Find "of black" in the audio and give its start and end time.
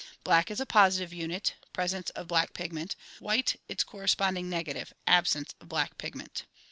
2.15-2.55, 5.61-5.99